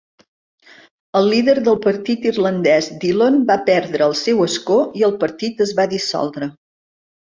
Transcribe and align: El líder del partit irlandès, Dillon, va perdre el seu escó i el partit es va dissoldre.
El 1.19 1.27
líder 1.33 1.53
del 1.67 1.77
partit 1.83 2.25
irlandès, 2.29 2.87
Dillon, 3.03 3.37
va 3.51 3.57
perdre 3.69 4.07
el 4.09 4.17
seu 4.23 4.43
escó 4.47 4.79
i 5.03 5.07
el 5.11 5.15
partit 5.25 5.63
es 5.67 5.75
va 5.81 5.87
dissoldre. 5.93 6.49